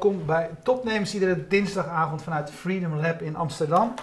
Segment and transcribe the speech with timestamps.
[0.00, 3.94] Welkom bij Topnames iedere dinsdagavond vanuit Freedom Lab in Amsterdam.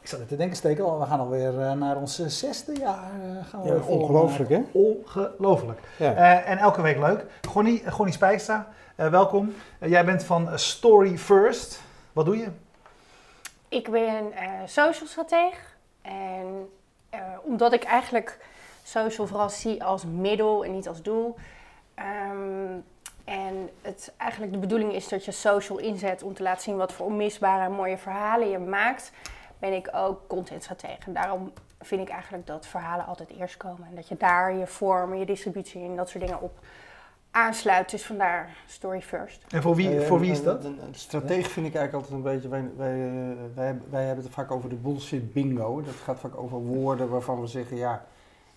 [0.00, 3.10] Ik zat net te denken, Stekel, we gaan alweer eh, naar ons eh, zesde jaar.
[3.22, 4.60] eh, gaan we Ja, ongelooflijk, hè?
[4.72, 5.80] Ongelooflijk.
[5.98, 6.14] Ja.
[6.14, 7.24] Eh, en elke week leuk.
[7.48, 9.54] Gonnie, Gonnie Spijkstra, eh, welkom.
[9.80, 11.80] Jij bent van Story First.
[12.12, 12.48] Wat doe je?
[13.68, 15.76] Ik ben eh social strateeg.
[16.02, 16.68] En
[17.10, 18.38] eh, omdat ik eigenlijk
[18.82, 21.34] social vooral zie als middel en niet als doel.
[21.94, 22.78] ehm,
[23.24, 26.92] en het eigenlijk de bedoeling is dat je social inzet om te laten zien wat
[26.92, 29.12] voor onmisbare en mooie verhalen je maakt.
[29.58, 31.06] Ben ik ook content stratege.
[31.06, 33.86] En daarom vind ik eigenlijk dat verhalen altijd eerst komen.
[33.88, 36.58] En dat je daar je vorm, je distributie en dat soort dingen op
[37.30, 37.90] aansluit.
[37.90, 39.44] Dus vandaar story first.
[39.48, 40.64] En voor wie, voor wie is dat?
[40.64, 42.48] Een, een strateeg vind ik eigenlijk altijd een beetje.
[42.48, 45.82] Wij, wij, eh, wij, wij hebben het vaak over de bullshit bingo.
[45.82, 48.04] Dat gaat vaak over woorden waarvan we zeggen ja.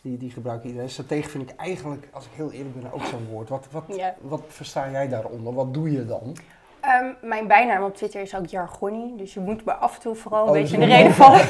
[0.06, 0.90] Die, die gebruikt iedereen.
[0.90, 3.50] Strateeg vind ik eigenlijk, als ik heel eerlijk ben, ook zo'n woord.
[3.50, 4.14] Wat, wat, Ja.
[4.22, 5.54] wat versta jij daaronder?
[5.54, 6.36] Wat doe je dan?
[6.82, 10.16] Ehm, mijn bijnaam op Twitter is ook Jargonie, dus je moet me af en toe
[10.16, 11.42] vooral een Oh, beetje in de reden vallen.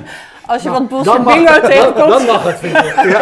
[0.46, 2.08] Als je wat bullshit bingo dan- tegenkomt.
[2.10, 2.94] Dan mag het, vind ik.
[3.12, 3.20] Ja.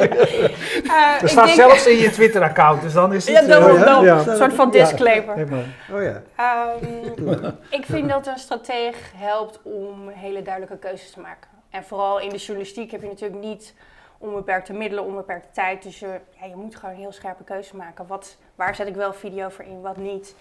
[0.00, 3.46] Eh, Er ik staat denk- zelfs in je Twitter-account, dus dan is het...
[3.46, 4.26] Ja, eh, ja.
[4.26, 5.66] Een soort van disclaimer.
[5.92, 6.22] Oh ja.
[6.36, 11.50] Ehm, ik vind dat een strateeg helpt om hele duidelijke keuzes te maken.
[11.70, 13.74] En vooral in de journalistiek heb je natuurlijk niet
[14.18, 15.82] onbeperkte middelen, onbeperkte tijd.
[15.82, 18.06] Dus je, ja, je moet gewoon heel scherpe keuzes maken.
[18.06, 20.34] Wat, waar zet ik wel video voor in, wat niet?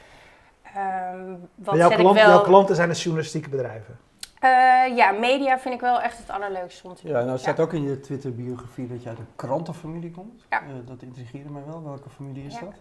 [0.76, 2.32] Ehm, wat jouw, zet klant- ik wel...
[2.34, 4.00] jouw klanten zijn de journalistieke bedrijven.
[4.40, 4.50] Eh,
[4.96, 7.12] ja, media vind ik wel echt het allerleukste om te doen.
[7.12, 10.46] Ja, nou het staat ook in je Twitter-biografie dat je uit een krantenfamilie komt.
[10.50, 10.60] Ja.
[10.60, 11.84] Eh, dat intrigeerde mij wel.
[11.84, 12.60] Welke familie is Ja.
[12.60, 12.74] dat?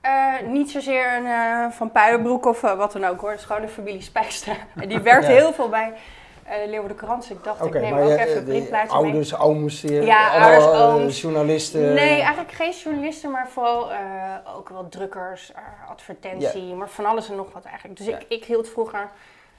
[0.00, 3.30] Eh, niet zozeer een eh, Van Puilenbroek of wat dan ook hoor.
[3.30, 4.54] Het is gewoon de familie Spijkstra.
[4.82, 5.30] En die werkt Ja.
[5.32, 5.92] heel veel bij
[6.46, 7.30] uh, Leeuwarden Krant.
[7.30, 9.04] Ik dacht, ik neem ook je- even eh, een de printplaatje mee.
[9.04, 11.20] ouders, ooms, eh, Ja, ouders, eh, ooms.
[11.20, 11.80] journalisten.
[11.94, 13.98] Nee, eigenlijk geen journalisten, maar vooral eh,
[14.56, 17.98] ook wel drukkers, eh, advertentie, maar van alles en nog wat eigenlijk.
[17.98, 19.10] Dus ik, ik hield vroeger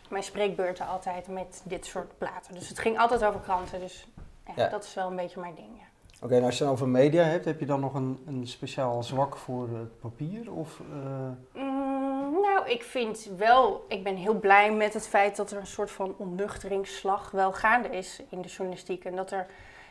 [0.09, 2.53] mijn spreekbeurten altijd met dit soort platen.
[2.53, 4.07] Dus het ging altijd over kranten, dus
[4.55, 5.67] ja, dat is wel een beetje mijn ding.
[5.77, 5.83] Ja.
[6.21, 9.03] Oké, nou als je het over media hebt, heb je dan nog een, een speciaal
[9.03, 10.51] zwak voor het papier?
[10.53, 12.04] Of, eh, Mm,
[12.53, 15.91] nou, ik vind wel, ik ben heel blij met het feit dat er een soort
[15.91, 19.05] van onnuchteringsslag wel gaande is in de journalistiek.
[19.05, 19.45] En dat er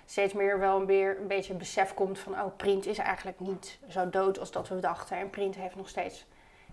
[0.07, 4.11] steeds meer wel weer een beetje besef komt van, oh, print is eigenlijk niet zo
[4.11, 5.17] dood als dat we dachten.
[5.19, 6.27] En print heeft nog steeds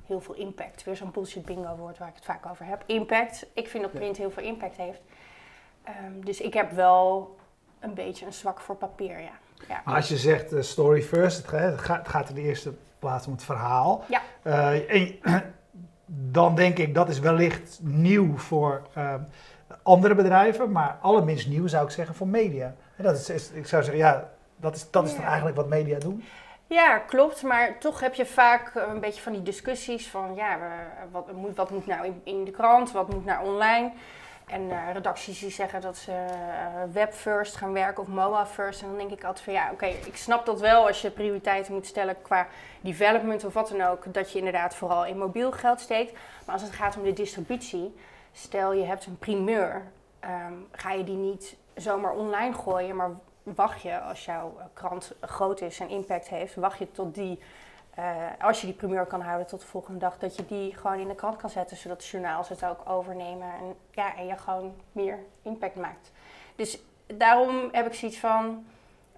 [0.06, 0.84] heel veel impact.
[0.84, 2.84] Weer zo'n bullshit bingo woord waar ik het vaak over heb.
[2.86, 3.46] Impact.
[3.54, 5.02] Ik vind dat print heel veel impact heeft.
[5.84, 7.36] Ehm, dus ik heb wel
[7.80, 9.40] een beetje een zwak voor papier, ja.
[9.68, 9.82] ja.
[9.86, 12.42] Maar als je zegt eh, story first, het, ga- het gaat, het gaat in de
[12.42, 14.04] eerste plaats om het verhaal.
[14.08, 14.22] Ja.
[14.42, 15.20] Eh, en,
[16.32, 19.14] dan denk ik dat is wellicht nieuw voor eh,
[19.84, 22.74] andere bedrijven, maar allerminst nieuw zou ik zeggen voor media.
[22.96, 25.28] En dat is, is- ik zou zeggen, ja, dat is, dat is dan Ja.
[25.28, 26.24] eigenlijk wat media doen.
[26.68, 27.44] Ja, klopt.
[27.44, 30.58] Maar toch heb je vaak een beetje van die discussies van ja,
[31.12, 33.92] wat moet, wat moet nou in, in de krant, wat moet naar online.
[34.52, 38.82] En eh, redacties die zeggen dat ze eh, web first gaan werken of mobile first.
[38.82, 41.74] En dan denk ik altijd van ja, oké, ik snap dat wel als je prioriteiten
[41.74, 42.48] moet stellen qua
[42.82, 44.14] development of wat dan ook.
[44.14, 46.14] Dat je inderdaad vooral in mobiel geld steekt.
[46.46, 47.96] Maar als het gaat om de distributie,
[48.32, 49.84] stel je hebt een primeur,
[50.20, 53.12] ehm, ga je die niet zomaar online gooien, maar
[53.44, 57.40] wacht je als jouw eh, krant groot is en impact heeft, wacht je tot die,
[57.96, 61.00] eh, als je die primeur kan houden tot de volgende dag, dat je die gewoon
[61.00, 64.38] in de krant kan zetten, zodat de journaals het ook overnemen en, ja, en je
[64.38, 66.12] gewoon meer impact maakt.
[66.56, 68.66] Dus daarom heb ik zoiets van,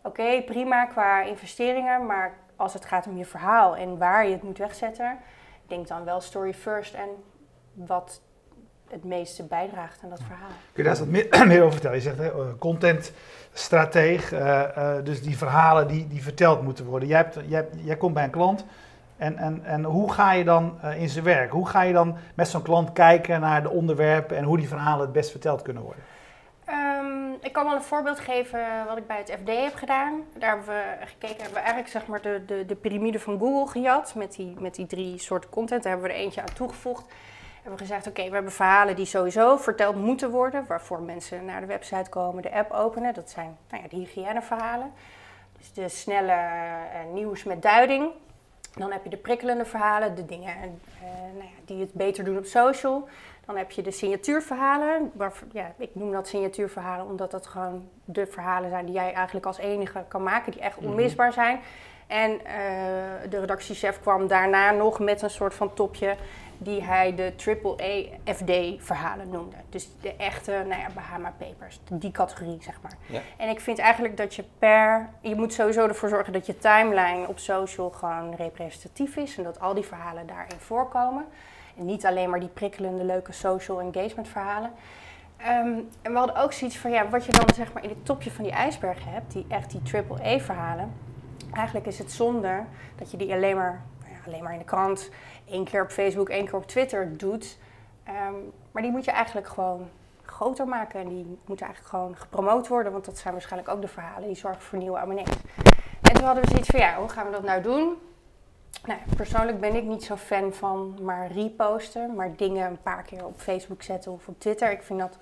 [0.01, 4.44] oké, prima qua investeringen, maar als het gaat om je verhaal en waar je het
[4.44, 5.19] moet wegzetten,
[5.67, 7.09] denk dan wel story first en
[7.73, 8.22] wat
[8.94, 10.50] het meeste bijdraagt aan dat verhaal.
[10.74, 11.98] Kun je daar eens wat meer, over vertellen?
[11.98, 17.08] Je zegt hè, eh, contentstrateeg, eh, eh, dus die verhalen die, die verteld moeten worden.
[17.08, 18.66] Jij, hebt, jij, jij komt bij een klant
[19.17, 21.52] en, en, en hoe ga je dan in zijn werk?
[21.52, 25.02] Hoe ga je dan met zo'n klant kijken naar de onderwerpen en hoe die verhalen
[25.02, 26.03] het best verteld kunnen worden?
[26.66, 30.22] Ehm, ik kan wel een voorbeeld geven wat ik bij het FD heb gedaan.
[30.38, 33.72] Daar hebben we gekeken, hebben we eigenlijk zeg maar de, de, de piramide van Google
[33.72, 35.84] gejat met die, met die drie soorten content.
[35.84, 37.06] Daar hebben we er eentje aan toegevoegd.
[37.64, 41.60] Hebben we gezegd, oké, we hebben verhalen die sowieso verteld moeten worden, waarvoor mensen naar
[41.60, 43.14] de website komen, de app openen.
[43.14, 44.92] Dat zijn nou ja, de hygiëneverhalen.
[45.58, 48.10] Dus de snelle eh, nieuws met duiding.
[48.76, 52.38] Dan heb je de prikkelende verhalen, de dingen eh, nou ja, die het beter doen
[52.38, 53.08] op social.
[53.46, 55.12] Dan heb je de signatuurverhalen.
[55.52, 59.58] Ja, ik noem dat signatuurverhalen omdat dat gewoon de verhalen zijn die jij eigenlijk als
[59.58, 61.60] enige kan maken, die echt onmisbaar zijn.
[62.08, 66.16] En eh, de redactiechef kwam daarna nog met een soort van topje
[66.64, 69.56] die hij de AAA FD-verhalen noemde.
[69.70, 72.98] Dus de echte, nou ja, Bahama Papers, die categorie zeg maar.
[73.06, 73.20] Ja.
[73.38, 77.28] En ik vind eigenlijk dat je per, je moet sowieso ervoor zorgen dat je timeline
[77.28, 81.26] op social gewoon representatief is en dat al die verhalen daarin voorkomen.
[81.78, 84.72] En niet alleen maar die prikkelende, leuke social engagement verhalen.
[85.38, 88.06] Ehm, en we hadden ook zoiets van, ja, wat je dan zeg maar in het
[88.06, 90.92] topje van die ijsberg hebt, die echt die triple A-verhalen.
[91.54, 92.64] Eigenlijk is het zonde
[92.96, 95.10] dat je die alleen maar, ja, alleen maar in de krant,
[95.45, 97.57] één keer op Facebook, één keer op Twitter doet.
[98.03, 98.34] Ehm,
[98.72, 99.90] maar die moet je eigenlijk gewoon
[100.25, 100.99] groter maken.
[100.99, 104.37] En die moeten eigenlijk gewoon gepromoot worden, want dat zijn waarschijnlijk ook de verhalen die
[104.37, 105.28] zorgen voor nieuwe abonnees.
[106.01, 107.97] En toen hadden we zoiets van, ja, hoe gaan we dat nou doen?
[108.85, 113.25] Nou, persoonlijk ben ik niet zo fan van maar reposten, maar dingen een paar keer
[113.25, 114.72] op Facebook zetten of op Twitter.
[114.72, 115.17] Ik vind dat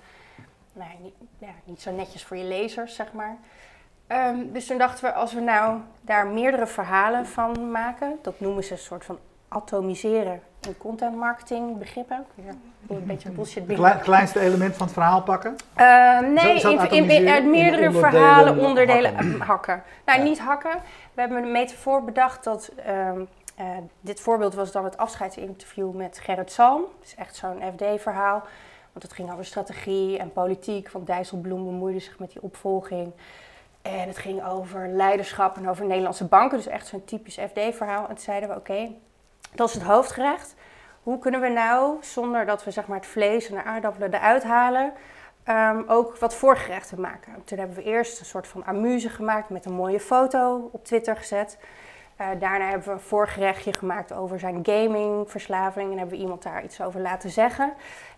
[0.72, 3.36] nou, niet, ja, niet zo netjes voor je lezers, zeg maar.
[4.06, 8.64] Ehm, dus toen dachten we, als we nou daar meerdere verhalen van maken, dat noemen
[8.64, 9.18] ze een soort van
[9.52, 12.24] atomiseren in content marketing begrippen.
[12.34, 12.54] Weer
[12.88, 15.56] een beetje bullshit Het klei- kleinste element van het verhaal pakken.
[15.78, 19.40] Uh, nee, het in, uit meerdere In onderdelen verhalen, onderdelen hakken.
[19.52, 19.82] hakken.
[20.06, 20.24] Nou, Ja.
[20.24, 20.72] niet hakken.
[21.14, 22.70] We hebben een metafoor bedacht dat...
[22.84, 23.20] ehm,
[23.56, 23.66] eh,
[24.00, 26.82] dit voorbeeld was dan het afscheidsinterview met Gerrit Salm.
[26.98, 28.42] Het is echt zo'n FD-verhaal.
[28.92, 30.90] Want het ging over strategie en politiek.
[30.90, 33.12] Want Dijsselbloem bemoeide zich met die opvolging.
[33.82, 36.56] En het ging over leiderschap en over Nederlandse banken.
[36.56, 38.02] Dus echt zo'n typisch FD-verhaal.
[38.02, 38.88] En toen zeiden we, oké,
[39.54, 40.54] dat is het hoofdgerecht.
[41.02, 44.42] Hoe kunnen we nou, zonder dat we zeg maar, het vlees en de aardappelen eruit
[44.42, 44.92] halen...
[45.44, 47.44] ehm, ook wat voorgerechten maken.
[47.44, 51.16] Toen hebben we eerst een soort van amuse gemaakt met een mooie foto op Twitter
[51.16, 51.58] gezet.
[52.16, 56.64] Eh, daarna hebben we een voorgerechtje gemaakt over zijn gamingverslaving en hebben we iemand daar
[56.64, 57.72] iets over laten zeggen.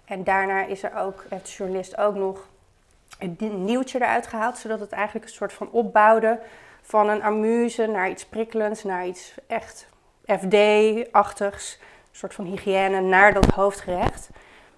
[0.05, 2.49] En daarna is er ook, de journalist ook nog
[3.19, 6.41] een nieuwtje eruit gehaald, zodat het eigenlijk een soort van opbouwde
[6.83, 9.87] van een amuse naar iets prikkelends, naar iets echt
[10.27, 14.29] FD-achtigs, een soort van hygiëne naar dat hoofdgerecht.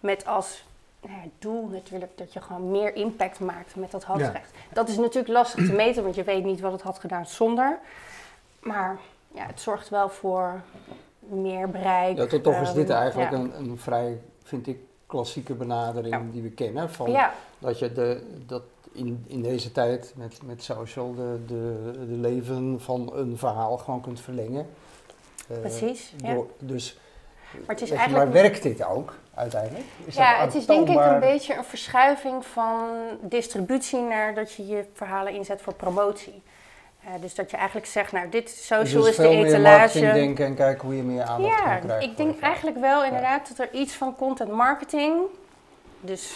[0.00, 0.64] Met als
[1.00, 4.50] nou ja, doel natuurlijk dat je gewoon meer impact maakt met dat hoofdgerecht.
[4.72, 7.78] Dat is natuurlijk lastig te meten, want je weet niet wat het had gedaan zonder.
[8.60, 8.98] Maar
[9.34, 10.60] ja, het zorgt wel voor
[11.18, 12.16] meer bereik.
[12.16, 13.36] Ja, tot toch is dit Ehm, eigenlijk ja.
[13.38, 16.22] een, een vrij, vind ik, klassieke benadering Ja.
[16.32, 16.90] die we kennen.
[16.90, 18.62] Van Ja, Dat je de, dat
[18.92, 24.00] in, in deze tijd met, met social de, de, de leven van een verhaal gewoon
[24.00, 24.66] kunt verlengen.
[25.48, 26.12] Eh, precies.
[26.16, 26.34] Ja.
[26.34, 26.98] door- dus,
[27.50, 29.84] Maar het is weet je, eigenlijk- maar werkt dit ook uiteindelijk?
[30.04, 32.88] Is Ja, het is denk ik een beetje een verschuiving van
[33.20, 36.42] distributie naar dat je je verhalen inzet voor promotie.
[37.04, 39.78] Eh, dus dat je eigenlijk zegt, nou, dit Dus social het is de meer etalage.
[39.78, 42.10] marketing denken en kijken hoe je meer aandacht Ja, kan krijgen.
[42.10, 45.16] ik voor denk eigenlijk wel inderdaad dat er iets van content marketing
[46.00, 46.34] dus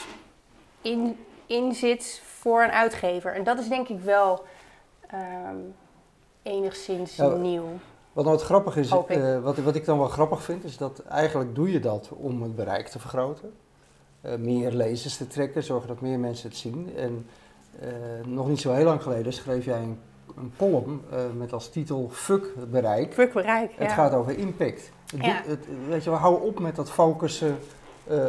[0.81, 3.35] in, in zit voor een uitgever.
[3.35, 4.45] En dat is denk ik wel
[5.07, 5.57] ehm,
[6.43, 7.69] enigszins Ja, nieuw.
[8.13, 11.03] Wat nou het grappig is, eh, wat, wat ik dan wel grappig vind, is dat
[11.05, 13.53] eigenlijk doe je dat om het bereik te vergroten.
[14.21, 16.93] Eh, meer lezers te trekken, zorgen dat meer mensen het zien.
[16.97, 17.27] En
[17.81, 17.89] eh,
[18.27, 19.99] nog niet zo heel lang geleden schreef jij een,
[20.37, 21.03] een column
[21.37, 23.11] met als titel Fuck het bereik.
[23.11, 23.83] Quick bereik, ja.
[23.83, 24.91] Het gaat over impact.
[25.11, 25.43] Het Ja.
[25.45, 27.59] het, weet je, wel, hou op met dat focussen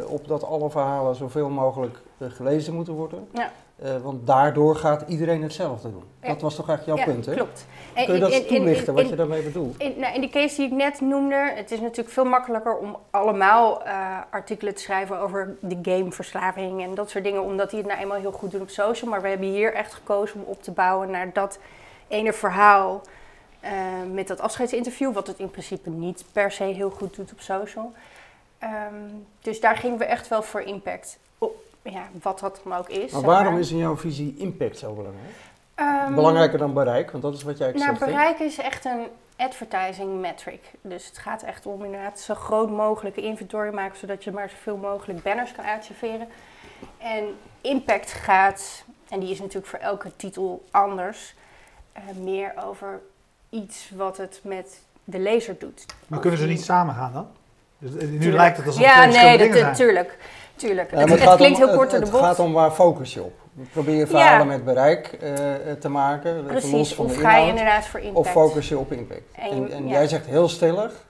[0.08, 3.28] op dat alle verhalen zoveel mogelijk gelezen moeten worden.
[3.34, 3.52] Ja.
[3.82, 6.04] Eh, want daardoor gaat iedereen hetzelfde doen.
[6.22, 6.28] Ja.
[6.28, 7.34] Dat was toch eigenlijk jouw Ja, punt, hè?
[7.34, 7.66] klopt.
[7.94, 9.78] Kun je dat toelichten, wat je daarmee bedoelt?
[9.78, 12.98] In, nou, in die case die ik net noemde, het is natuurlijk veel makkelijker om
[13.10, 17.88] allemaal eh, artikelen te schrijven over de gameverslaving en dat soort dingen, omdat die het
[17.88, 19.10] nou eenmaal heel goed doen op social.
[19.10, 21.60] Maar we hebben hier echt gekozen om op te bouwen naar dat
[22.08, 23.02] ene verhaal
[23.60, 23.72] eh,
[24.12, 27.92] met dat afscheidsinterview, wat het in principe niet per se heel goed doet op social.
[28.58, 28.94] Ehm,
[29.42, 31.18] dus daar gingen we echt wel voor impact.
[31.38, 32.98] Op, ja, wat dat dan ook is.
[33.12, 33.62] Maar zeg waarom maar.
[33.62, 35.34] is in jouw visie impact zo belangrijk?
[35.76, 38.00] Ehm, Belangrijker dan bereik, want dat is wat jij nou, zegt.
[38.00, 38.06] hè?
[38.06, 39.08] bereik is echt een
[39.38, 40.62] advertising metric.
[40.82, 44.78] Dus het gaat echt om inderdaad zo groot mogelijke inventory maken, zodat je maar zoveel
[44.78, 46.28] mogelijk banners kan uitserveren.
[46.98, 47.24] En
[47.62, 51.36] impact gaat, en die is natuurlijk voor elke titel anders,
[51.94, 53.00] eh, meer over
[53.50, 55.86] iets wat het met de lezer doet.
[56.08, 57.28] Maar kunnen ze niet samen gaan dan?
[57.78, 58.34] Dus, eh, nu Tuurlijk.
[58.38, 59.88] lijkt het alsof Ja, het twee nee, verschillende dat, dingen zijn.
[59.88, 60.18] tuurlijk.
[60.68, 60.92] Tuurlijk.
[60.92, 62.24] Het, het klinkt om- heel kort door het, de Het bocht.
[62.24, 63.34] gaat om waar focus je op.
[63.72, 64.44] Probeer je verhalen Ja.
[64.54, 65.32] met bereik eh,
[65.80, 68.26] te maken, los Precies, van of de ga je inderdaad voor impact?
[68.26, 69.22] of focus je op impact.
[69.36, 69.92] En En, je- en ja.
[69.92, 71.06] jij zegt heel stellig,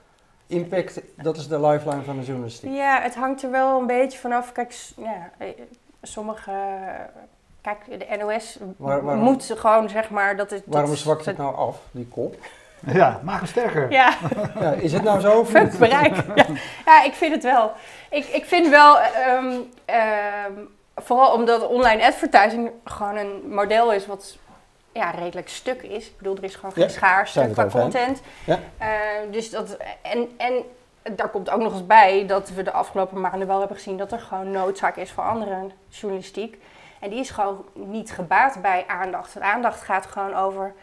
[0.46, 2.70] impact, dat is de lifeline van de journalistiek.
[2.74, 4.52] Ja, het hangt er wel een beetje vanaf.
[4.52, 5.48] Kijk, ja, eh,
[6.02, 6.52] sommige.
[7.60, 10.54] Kijk, de NOS Waar- waarom- moet ze gewoon zeg maar dat.
[10.66, 12.34] Waarom dat, zwakt het nou af, die kop?
[12.92, 13.90] Ja, maak hem sterker.
[13.90, 14.14] Ja,
[14.60, 16.14] Ja, is het nou zo fuck bereik.
[16.34, 16.46] ja.
[16.86, 17.72] ja, ik vind het wel.
[18.10, 20.52] Ik, ik vind wel, ehm, ehm,
[20.96, 24.36] vooral omdat online advertising gewoon een model is wat
[24.92, 26.06] ja, redelijk stuk is.
[26.06, 28.20] Ik bedoel, er is gewoon geen Ja, schaar zijn stuk het qua content.
[28.46, 28.58] Ja.
[28.78, 28.88] Eh,
[29.30, 30.52] dus dat, en, en
[31.16, 34.12] daar komt ook nog eens bij dat we de afgelopen maanden wel hebben gezien dat
[34.12, 36.58] er gewoon noodzaak is voor andere journalistiek.
[37.00, 39.34] En die is gewoon niet gebaat bij aandacht.
[39.34, 40.74] En aandacht gaat gewoon over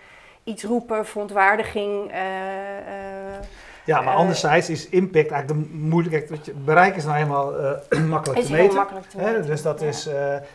[0.49, 2.17] iets roepen, verontwaardiging, eh,
[2.77, 3.39] eh,
[3.85, 6.17] Ja, maar Eh, anderzijds is impact eigenlijk de moeilijke...
[6.17, 8.75] kijk, weet je, Bereik is nou helemaal eh, makkelijk is te meten.
[8.75, 9.45] makkelijk te Hè, meten.
[9.45, 9.87] dus dat Ja.
[9.87, 10.09] is,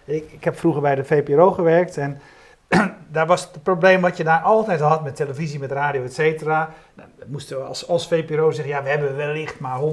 [0.05, 2.21] ik, ik heb vroeger bij de VPRO gewerkt en
[3.13, 6.71] daar was het probleem wat je daar altijd had met televisie, met radio, et cetera.
[6.95, 9.85] Nou, moesten we als, als VPRO zeggen, ja, we hebben wellicht maar 100.000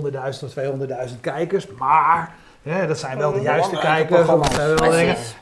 [0.43, 0.53] of
[1.11, 4.27] 200.000 kijkers, maar hè, dat zijn wel de juiste kijkers.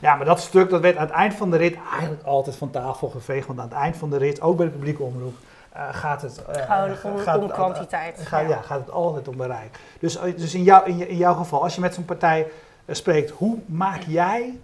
[0.00, 2.70] Ja, maar dat stuk dat werd aan het eind van de rit eigenlijk altijd van
[2.70, 5.34] tafel geveegd, want aan het eind van de rit, ook bij de publieke omroep,
[5.72, 6.44] eh, gaat het...
[6.44, 8.28] eh, om, gaat om kwantiteit.
[8.30, 8.60] Ja.
[8.62, 9.78] gaat het altijd om bereik.
[10.00, 12.46] Dus, eh, dus in, jou, in, jouw geval, als je met zo'n partij
[12.88, 14.58] spreekt, hoe maak jij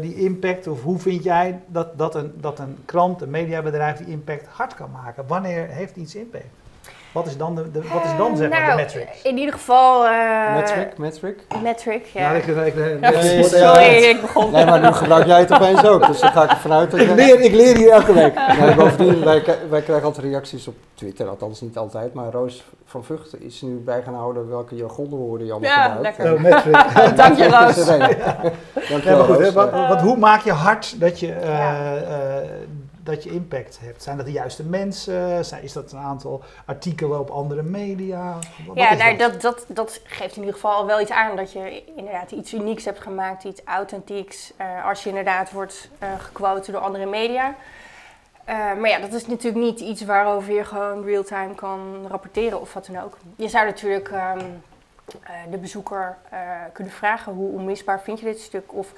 [0.00, 4.06] die impact, of hoe vind jij dat, dat, een, dat een krant, een mediabedrijf die
[4.06, 5.26] impact hard kan maken?
[5.26, 6.44] Wanneer heeft iets impact?
[7.12, 9.22] Wat is dan, de, de- wat is dan Eh, zeg maar nou, de metrics?
[9.22, 10.06] In ieder geval...
[10.06, 11.36] eh, Metric, metric.
[11.62, 12.20] Metric, ja.
[12.22, 14.50] Nou, ik, ik, ik- Ja, Nee, sorry, ik begon.
[14.50, 17.00] Nee, maar nu gebruik jij het opeens ook, dus dan ga ik ervan uit dat
[17.00, 18.34] ik leer, ik leer hier elke week.
[18.60, 19.40] Nee, bovendien, wij,
[19.82, 24.02] krijgen altijd reacties op Twitter, althans niet altijd, maar Roos van Vught is nu bij
[24.02, 26.18] gaan houden welke jargonwoorden je allemaal Ja, gebruikt.
[26.18, 26.34] lekker.
[26.34, 27.16] Oh, metric.
[27.22, 27.86] Dank je, Roos.
[27.86, 29.52] Dank je Ja, wel, goed, hè, Roos.
[29.88, 31.92] wat, hoe maak je hard dat je, eh.
[33.08, 34.02] Dat je impact hebt?
[34.02, 35.44] Zijn dat de juiste mensen?
[35.44, 38.38] Zijn, is dat een aantal artikelen op andere media?
[38.66, 41.52] Wat Ja, nou, dat, dat, dat geeft in ieder geval al wel iets aan dat
[41.52, 44.52] je inderdaad iets unieks hebt gemaakt, iets authentieks.
[44.56, 47.54] eh, als je inderdaad wordt gequote door andere media.
[48.44, 52.74] Eh, maar ja, dat is natuurlijk niet iets waarover je gewoon real-time kan rapporteren of
[52.74, 53.16] wat dan ook.
[53.36, 54.38] Je zou natuurlijk ehm,
[55.22, 56.16] eh, de bezoeker
[56.72, 58.74] kunnen vragen hoe onmisbaar vind je dit stuk?
[58.74, 58.92] Of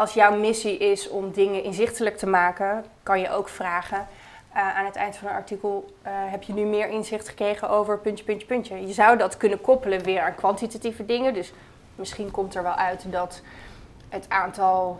[0.00, 4.06] als jouw missie is om dingen inzichtelijk te maken, kan je ook vragen
[4.52, 7.98] eh, aan het eind van een artikel eh, heb je nu meer inzicht gekregen over
[7.98, 8.86] puntje, puntje, puntje.
[8.86, 11.34] Je zou dat kunnen koppelen weer aan kwantitatieve dingen.
[11.34, 11.52] Dus
[11.94, 13.40] misschien komt er wel uit dat
[14.08, 14.98] het aantal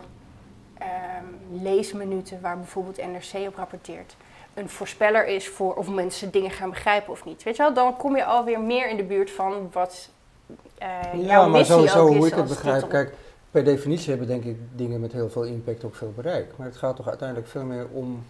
[0.77, 4.15] ehm, leesminuten waar bijvoorbeeld NRC op rapporteert
[4.53, 7.43] een voorspeller is voor of mensen dingen gaan begrijpen of niet.
[7.43, 10.09] Weet je wel, dan kom je alweer meer in de buurt van wat
[10.79, 12.73] jouw Ja, maar missie sowieso hoe ik het begrijp.
[12.73, 12.89] titel.
[12.89, 13.13] Kijk,
[13.51, 16.57] per definitie hebben denk ik dingen met heel veel impact ook veel bereik.
[16.57, 18.23] Maar het gaat toch uiteindelijk veel meer om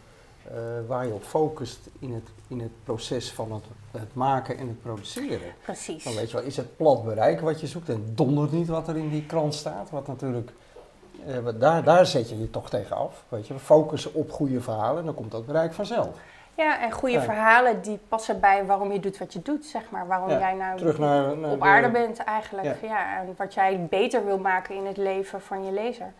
[0.44, 0.54] eh,
[0.88, 4.82] waar je op focust in het, in het proces van het, het maken en het
[4.82, 5.54] produceren.
[5.64, 6.04] Precies.
[6.04, 8.88] Dan weet je wel, is het plat bereik wat je zoekt en dondert niet wat
[8.88, 9.90] er in die krant staat.
[9.90, 10.52] Wat natuurlijk,
[11.26, 13.26] eh, daar, daar zet je je toch tegen af.
[13.30, 16.18] Weet je, focussen op goede verhalen en dan komt dat bereik vanzelf.
[16.56, 17.22] Ja, en goede Ja.
[17.22, 20.08] verhalen die passen bij waarom je doet wat je doet, zeg maar.
[20.08, 22.68] Waarom Ja, jij nou Terug naar, naar op de- aarde bent eigenlijk.
[22.82, 22.88] Ja.
[22.88, 23.18] Ja.
[23.20, 26.12] en wat jij beter wil maken in het leven van je lezer.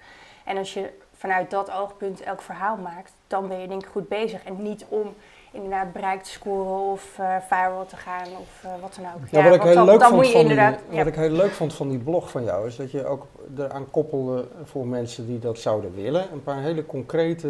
[0.46, 4.08] En als je vanuit dat oogpunt elk verhaal maakt, dan ben je denk ik goed
[4.08, 4.44] bezig.
[4.44, 5.14] En niet om
[5.52, 9.28] inderdaad bereik te scoren of eh viral te gaan of eh, wat dan ook.
[9.32, 10.80] Ja, wat ik heel dan, leuk dan vond moet je van die, inderdaad...
[10.88, 11.06] wat ja.
[11.06, 13.26] ik heel leuk vond van die blog van jou is dat je ook
[13.58, 17.48] eraan koppelde voor mensen die dat zouden willen een paar hele concrete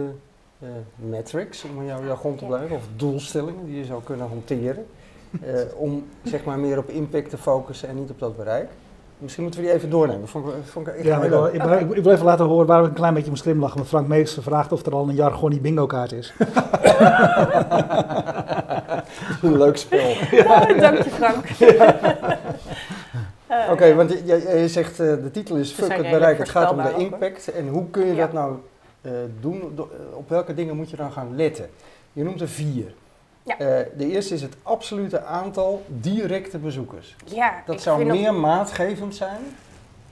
[0.96, 2.50] metrics om in jouw jargon te Ja.
[2.50, 4.86] blijven of doelstellingen die je zou kunnen hanteren
[5.44, 8.70] eh, om zeg maar meer op impact te focussen en niet op dat bereik.
[9.18, 10.28] Misschien moeten we die even doornemen.
[10.28, 11.54] Vond ik, vond ik echt Ja, heel ik wil, leuk.
[11.54, 13.76] ik, wil- ik wil even laten horen waarom ik een klein beetje moest glimlachen.
[13.78, 16.34] Want Frank Mees vraagt of er al een jargonie bingo kaart is.
[19.42, 20.14] Een leuk spel.
[20.80, 21.46] Dank je Frank.
[23.48, 23.96] Eh, Oké, ja.
[23.96, 26.78] want je, je- je zegt eh, de titel is Fuck het bereik, het gaat om
[26.78, 27.52] de impact.
[27.52, 28.20] En hoe kun je Ja.
[28.20, 28.58] dat nou eh,
[29.40, 29.72] doen?
[29.76, 31.70] Do- eh, op welke dingen moet je dan gaan letten?
[32.14, 32.94] Je noemt er vier.
[33.44, 33.58] Ja.
[33.60, 37.16] Eh, de eerste is het absolute aantal directe bezoekers.
[37.26, 39.42] ja, Dat zou meer maatgevend zijn.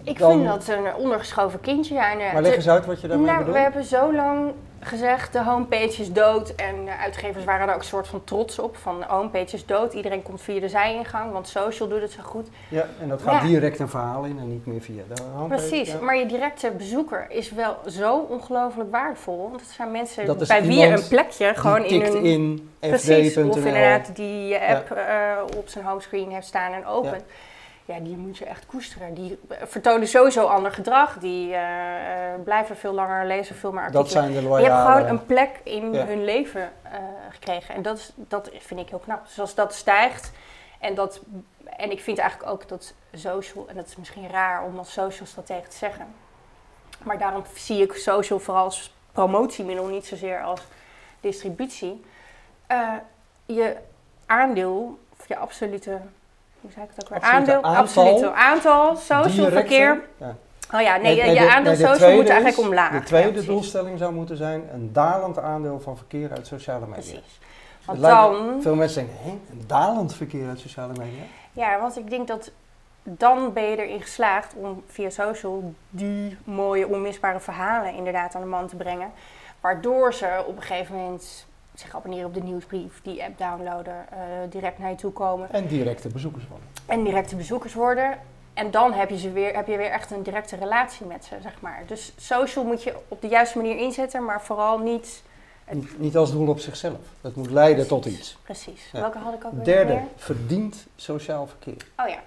[0.03, 1.99] Ik dan- vind dat een ondergeschoven kindje.
[1.99, 3.55] En, eh, Maar leg eens uit wat je daarmee nou, bedoelt.
[3.57, 4.51] we hebben zo lang
[4.81, 6.55] gezegd, de homepage is dood.
[6.55, 8.77] En de uitgevers waren er ook een soort van trots op.
[8.77, 12.21] Van de homepage is dood, iedereen komt via de zijingang, want social doet het zo
[12.23, 12.47] goed.
[12.69, 13.47] Ja, en dat gaat Ja.
[13.47, 15.67] direct een verhaal in en niet meer via de homepage.
[15.67, 15.99] Precies, ja.
[15.99, 19.47] maar je directe bezoeker is wel zo ongelooflijk waardevol.
[19.49, 22.23] Want het zijn mensen bij wie een plekje gewoon in hun...
[22.23, 25.05] in Precies, of inderdaad die app eh,
[25.57, 27.23] op zijn homescreen heeft staan en opent.
[27.93, 27.99] Ja.
[27.99, 29.13] die moet je echt koesteren.
[29.13, 31.17] Die vertonen sowieso ander gedrag.
[31.17, 34.03] Die eh, eh, blijven veel langer lezen, veel meer artikelen.
[34.03, 36.05] Dat zijn de Je hebt gewoon een plek in Ja.
[36.05, 36.91] hun leven eh,
[37.29, 37.75] gekregen.
[37.75, 39.25] En dat, is, dat vind ik heel knap.
[39.25, 40.31] Dus als dat stijgt
[40.79, 41.21] en dat...
[41.77, 45.27] En ik vind eigenlijk ook dat social, en dat is misschien raar om als social
[45.27, 46.07] stratege te zeggen,
[47.03, 50.61] maar daarom zie ik social vooral als promotiemiddel, niet zozeer als
[51.19, 52.05] distributie.
[53.45, 53.75] Je
[54.25, 55.99] aandeel, of je absolute,
[56.61, 57.29] hoe zei ik het ook weer?
[57.29, 60.01] Aandeel, aantal, absolute aantal social verkeer.
[60.17, 60.35] Ja.
[60.73, 62.91] Oh ja, nee, Nee, je de- aandeel nee, social moet eigenlijk is- omlaag.
[62.91, 67.11] De tweede doelstelling zou moeten zijn een dalend aandeel van verkeer uit sociale media.
[67.11, 67.39] Precies.
[67.85, 71.23] Want dan, Veel mensen denken, hé, een dalend verkeer uit sociale media?
[71.53, 72.51] ja, want ik denk dat
[73.03, 78.47] dan ben je erin geslaagd om via social die mooie, onmisbare verhalen inderdaad aan de
[78.47, 79.11] man te brengen.
[79.61, 81.47] Waardoor ze op een gegeven moment
[81.79, 84.17] zich abonneren op de nieuwsbrief, die app downloaden, eh,
[84.49, 86.67] direct naar je toe komen En directe bezoekers worden.
[86.85, 88.17] en directe bezoekers worden.
[88.53, 91.35] En dan heb je, ze weer, heb je weer echt een directe relatie met ze,
[91.41, 91.83] zeg maar.
[91.87, 95.23] Dus social moet je op de juiste manier inzetten, maar vooral niet...
[95.71, 96.97] Niet, niet als doel op zichzelf.
[97.21, 98.37] Het moet leiden tot iets.
[98.43, 98.89] Precies.
[98.91, 98.99] Ja.
[98.99, 100.03] Welke had ik ook weer Derde, meer?
[100.15, 101.85] verdient sociaal verkeer.
[101.97, 102.19] Oh ja.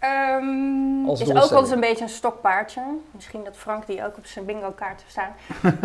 [0.00, 2.80] Ehm Als is ook altijd een beetje een stokpaardje.
[3.10, 5.32] Misschien dat Frank die ook op zijn bingo kaart heeft staan.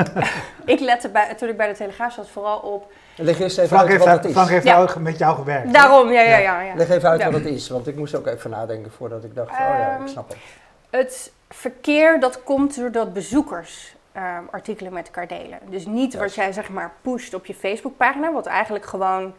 [0.76, 2.92] ik lette bij, toen ik bij de Telegraaf zat vooral op...
[3.18, 4.32] Leg eerst even Frank uit heeft, wat het is.
[4.32, 4.74] Frank heeft Ja.
[4.74, 5.74] daar ook met jou gewerkt.
[5.74, 6.62] Daarom, ja, ja, Ja.
[6.62, 6.76] ja.
[6.76, 7.32] Leg even uit Ja.
[7.32, 10.00] wat het is, want ik moest ook even nadenken voordat ik dacht, oh ja, ik
[10.00, 10.38] Ehm, snap het.
[10.90, 15.60] Het verkeer dat komt doordat bezoekers ehm, artikelen met elkaar delen.
[15.70, 19.34] Dus niet wat jij zeg maar pusht op je Facebookpagina, wat eigenlijk gewoon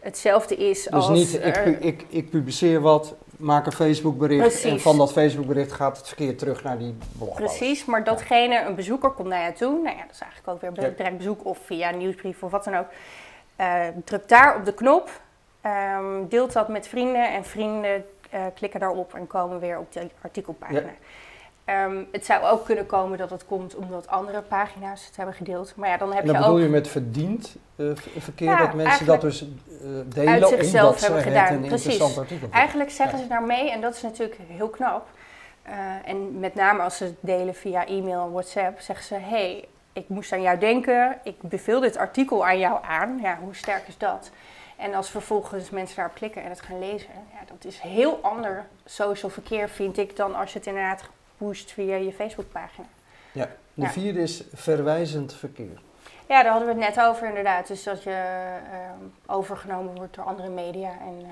[0.00, 1.08] hetzelfde is Dus als...
[1.08, 4.82] niet, ik, ik, ik publiceer wat, maak een Facebookbericht en Precies.
[4.82, 7.58] van dat Facebookbericht gaat het verkeer terug naar die blogpost.
[7.58, 9.72] Precies, maar datgene, een bezoeker komt naar je toe.
[9.82, 12.64] Nou ja, dat is eigenlijk ook weer direct bezoek of via een nieuwsbrief of wat
[12.64, 12.86] dan ook.
[13.56, 15.20] Eh, druk daar op de knop,
[15.60, 20.10] ehm, deelt dat met vrienden en vrienden eh, klikken daarop en komen weer op de
[20.20, 20.90] artikelpagina.
[21.64, 25.72] Ehm, het zou ook kunnen komen dat het komt omdat andere pagina's het hebben gedeeld.
[25.76, 26.62] Maar ja, dan heb En dan je bedoel ook...
[26.62, 29.46] je met verdiend v- verkeer Ja, dat mensen dat dus eh,
[30.06, 31.54] delen uit zichzelf omdat ze hebben het gedaan.
[31.62, 31.84] een Precies.
[31.86, 32.48] interessant artikel.
[32.50, 33.22] Eigenlijk zeggen Ja.
[33.22, 35.06] ze daar mee en dat is natuurlijk heel knap.
[36.04, 40.08] En met name als ze het delen via e-mail en WhatsApp, zeggen ze: hey, ik
[40.08, 43.18] moest aan jou denken, ik beveel dit artikel aan jou aan.
[43.22, 44.30] Ja, hoe sterk is dat?
[44.76, 48.64] En als vervolgens mensen daarop klikken en het gaan lezen, ja, dat is heel ander
[48.84, 51.02] social verkeer, vind ik, dan als je het inderdaad
[51.38, 52.86] pusht via je Facebookpagina.
[53.32, 53.88] De Ja.
[53.88, 55.80] vierde is verwijzend verkeer.
[56.28, 57.66] Ja, daar hadden we het net over inderdaad.
[57.66, 58.10] Dus dat je
[58.72, 60.88] ehm, overgenomen wordt door andere media.
[60.90, 61.30] En eh,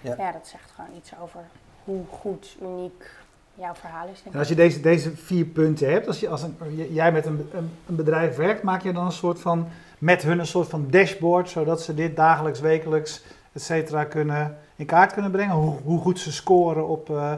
[0.00, 0.14] Ja.
[0.18, 0.32] ja.
[0.32, 1.40] dat zegt gewoon iets over
[1.84, 3.10] hoe goed, uniek
[3.54, 4.22] jouw verhaal is.
[4.22, 6.56] Denk En als je deze, deze vier punten hebt, als, je, als een,
[6.92, 10.38] jij met een, een, een bedrijf werkt, maak je dan een soort van, met hun
[10.38, 15.30] een soort van dashboard, zodat ze dit dagelijks, wekelijks, et cetera, kunnen, in kaart kunnen
[15.30, 15.54] brengen?
[15.54, 17.32] Hoe, hoe goed ze scoren op, eh,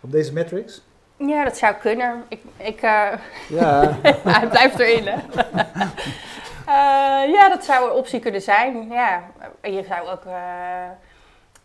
[0.00, 0.82] op deze metrics?
[1.26, 2.24] Ja, dat zou kunnen.
[2.28, 3.12] Ik, ik, eh,
[3.48, 3.96] Ja,
[4.38, 5.16] hij blijft erin, hè?
[6.66, 8.88] Eh, ja, dat zou een optie kunnen zijn.
[8.88, 9.22] Ja,
[9.60, 10.32] En je zou ook eh,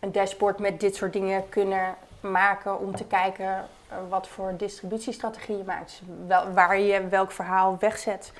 [0.00, 3.64] een dashboard met dit soort dingen kunnen maken om te kijken
[4.08, 6.02] wat voor distributiestrategie je maakt.
[6.26, 8.32] Wel, waar je welk verhaal wegzet.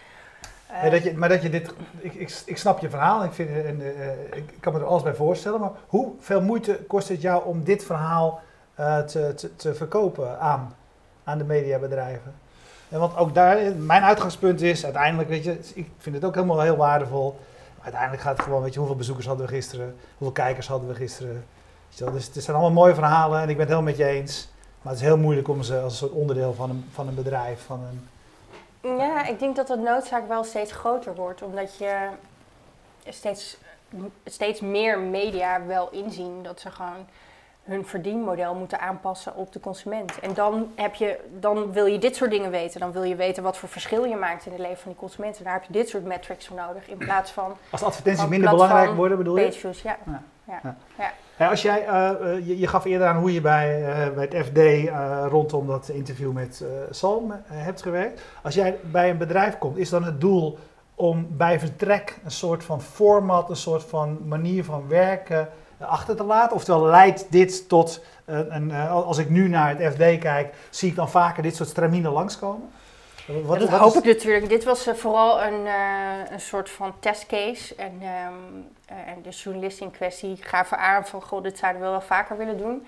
[0.66, 3.32] Eh, Ja, dat je, maar dat je dit, ik, ik, ik snap je verhaal, ik,
[3.32, 7.20] vind, en, eh, ik kan me er alles bij voorstellen, maar hoeveel moeite kost het
[7.20, 8.40] jou om dit verhaal
[8.74, 10.74] eh, te, te, te verkopen aan,
[11.26, 12.34] aan de mediabedrijven?
[12.88, 16.60] En want ook daar, mijn uitgangspunt is uiteindelijk, weet je, ik vind het ook helemaal
[16.60, 17.38] heel waardevol.
[17.82, 20.94] Uiteindelijk gaat het gewoon, weet je, hoeveel bezoekers hadden we gisteren, hoeveel kijkers hadden we
[20.94, 21.44] gisteren.
[22.12, 24.48] Dus het zijn allemaal mooie verhalen en ik ben het helemaal met je eens.
[24.82, 27.14] Maar het is heel moeilijk om ze als een soort onderdeel van een, van een
[27.14, 28.08] bedrijf, van een,
[28.98, 32.08] Ja, ik denk dat dat noodzaak wel steeds groter wordt, omdat je
[33.08, 33.56] steeds,
[34.24, 37.06] steeds meer media wel inzien dat ze gewoon
[37.66, 40.20] hun verdienmodel moeten aanpassen op de consument.
[40.20, 42.80] En dan, heb je, dan wil je dit soort dingen weten.
[42.80, 45.38] Dan wil je weten wat voor verschil je maakt in het leven van die consument.
[45.38, 48.50] En daar heb je dit soort metrics voor nodig in plaats van als advertenties minder
[48.50, 49.44] belangrijk worden, bedoel je?
[49.44, 49.82] pageviews.
[49.82, 49.98] Ja.
[51.38, 54.28] Ja, als jij, eh, eh, je, je gaf eerder aan hoe je bij, eh, bij
[54.30, 54.90] het FD
[55.30, 58.22] rondom dat interview met Salm hebt gewerkt.
[58.42, 60.58] Als jij bij een bedrijf komt, is dan het doel
[60.94, 66.24] om bij vertrek een soort van format, een soort van manier van werken achter te
[66.24, 66.56] laten?
[66.56, 70.96] Oftewel, leidt dit tot, een, eh, als ik nu naar het FD kijk, zie ik
[70.96, 72.68] dan vaker dit soort straminen langskomen?
[73.26, 74.48] Wat, dat wat hoop is- ik natuurlijk.
[74.48, 77.74] Dit was eh, vooral een, eh, een soort van testcase.
[77.74, 78.32] En, ehm,
[78.86, 81.22] eh, en de journalisten in kwestie gaven aan van...
[81.22, 82.86] Goh, dit zouden we wel vaker willen doen.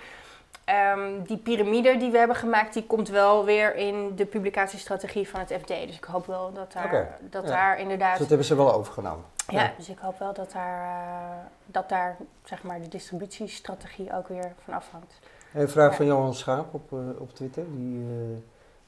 [0.64, 5.40] Ehm, die piramide die we hebben gemaakt, die komt wel weer in de publicatiestrategie van
[5.40, 5.68] het FD.
[5.68, 7.48] Dus ik hoop wel dat daar, dat ja.
[7.48, 8.18] daar dus inderdaad...
[8.18, 9.24] dat hebben ze wel overgenomen.
[9.52, 14.28] Ja, dus ik hoop wel dat daar, eh, dat daar zeg maar, de distributiestrategie ook
[14.28, 15.18] weer van afhangt.
[15.54, 15.96] Een vraag Ja.
[15.96, 17.64] van Johan Schaap op, eh, op Twitter.
[17.72, 18.38] Die, eh,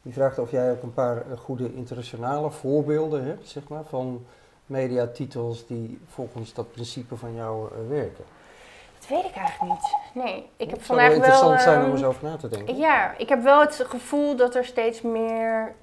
[0.02, 4.26] die vraagt of jij ook een paar goede internationale voorbeelden hebt, zeg maar, van
[4.66, 8.24] mediatitels die volgens dat principe van jou werken.
[8.98, 9.96] Dat weet ik eigenlijk niet.
[10.24, 11.60] Nee, ik heb Het zou wel interessant wel...
[11.60, 12.76] zijn om ehm, eens over na te denken.
[12.76, 15.74] Ja, ik heb wel het gevoel dat er steeds meer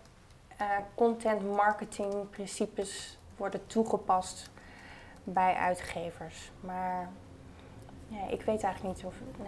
[0.95, 4.49] content marketing principes worden toegepast
[5.33, 6.51] bij uitgevers.
[6.59, 7.09] Maar
[8.07, 9.13] ja, ik weet eigenlijk niet of.
[9.43, 9.47] Nee,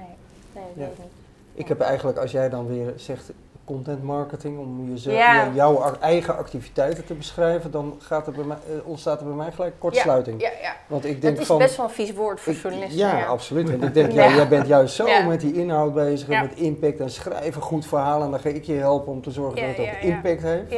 [0.53, 0.79] nee dat Ja.
[0.81, 1.13] weet ik niet.
[1.53, 3.31] Ik heb eigenlijk, als jij dan weer zegt
[3.65, 5.49] content marketing, om jezelf, Ja.
[5.53, 9.51] jouw eigen activiteiten te beschrijven, dan gaat er bij mij, eh, ontstaat er bij mij
[9.51, 10.41] gelijk kortsluiting.
[10.41, 10.75] Ja, ja.
[10.87, 11.57] Want ik Dat denk is van...
[11.57, 12.97] best wel een vies woord voor ik- journalisten.
[12.99, 13.69] ja, absoluut.
[13.69, 17.09] Want ik denk, jij bent juist zo met die inhoud bezig en met impact en
[17.09, 18.25] schrijven goed verhalen.
[18.25, 20.71] En dan ga ik je helpen om te zorgen dat het ook impact heeft.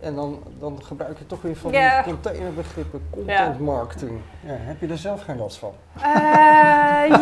[0.00, 4.20] En dan, dan gebruik je toch weer van die containerbegrippen, content marketing.
[4.46, 5.72] Ja, heb je er zelf geen last van?
[5.96, 6.02] Eh,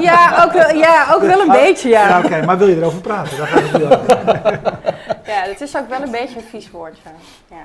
[0.02, 2.24] ja, ook wel, ja, ook wel een beetje, Ja, ja.
[2.24, 3.36] oké, maar wil je erover praten?
[3.36, 4.74] Daar gaat het.
[5.26, 7.02] Ja, dat is ook wel een beetje een vies woordje.
[7.50, 7.56] Ja.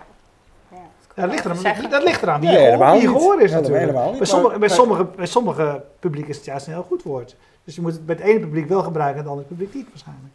[1.16, 1.90] Ja, dat, ligt eraan, Zeggen.
[1.90, 3.18] dat ligt eraan wie Nee, je gehoor, helemaal wie je niet.
[3.18, 3.92] gehoor is Ja, dat natuurlijk.
[3.92, 7.04] helemaal niet, bij, sommige, bij, sommige, bij sommige publiek is het juist een heel goed
[7.04, 7.36] woord.
[7.64, 9.88] Dus je moet het bij het ene publiek wel gebruiken en het andere publiek niet
[9.90, 10.34] waarschijnlijk.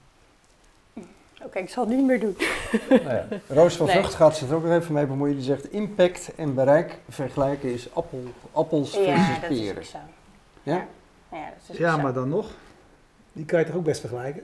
[1.47, 2.37] Oké, ik zal het niet meer doen.
[2.89, 3.97] Nou ja, Roos van Nee.
[3.97, 5.35] Vught gaat zich er ook nog even mee bemoeien.
[5.35, 9.85] Die zegt impact en bereik vergelijken is appel, appels versus Ja, dat is peren.
[9.85, 9.99] zo.
[10.63, 10.75] Ja?
[10.75, 10.87] Ja,
[11.33, 12.51] ja dat is Ja, maar dan nog.
[13.33, 14.43] Die kan je toch ook best vergelijken?